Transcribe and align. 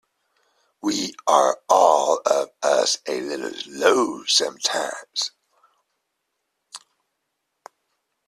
We 0.81 1.13
are 1.27 1.61
all 1.69 2.21
of 2.25 2.49
us 2.63 2.97
a 3.07 3.21
little 3.21 3.51
low 3.67 4.23
sometimes. 4.25 5.29